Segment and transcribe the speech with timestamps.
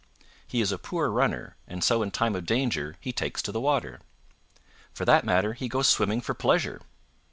[0.47, 3.61] He is a poor runner and so in time of danger he takes to the
[3.61, 3.99] water.
[4.91, 6.81] For that matter, he goes swimming for pleasure.